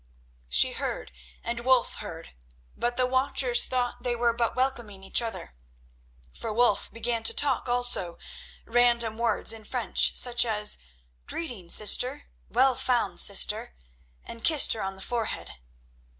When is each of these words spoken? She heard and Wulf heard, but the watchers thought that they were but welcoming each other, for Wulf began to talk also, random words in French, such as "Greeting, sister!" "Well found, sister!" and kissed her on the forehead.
She 0.49 0.71
heard 0.71 1.11
and 1.43 1.59
Wulf 1.59 1.97
heard, 1.97 2.31
but 2.75 2.97
the 2.97 3.05
watchers 3.05 3.65
thought 3.67 3.99
that 3.99 4.03
they 4.03 4.15
were 4.15 4.33
but 4.33 4.55
welcoming 4.55 5.03
each 5.03 5.21
other, 5.21 5.53
for 6.33 6.51
Wulf 6.51 6.91
began 6.91 7.21
to 7.21 7.35
talk 7.35 7.69
also, 7.69 8.17
random 8.65 9.19
words 9.19 9.53
in 9.53 9.63
French, 9.63 10.15
such 10.15 10.43
as 10.43 10.79
"Greeting, 11.27 11.69
sister!" 11.69 12.29
"Well 12.49 12.73
found, 12.73 13.19
sister!" 13.21 13.75
and 14.23 14.43
kissed 14.43 14.73
her 14.73 14.81
on 14.81 14.95
the 14.95 15.03
forehead. 15.03 15.51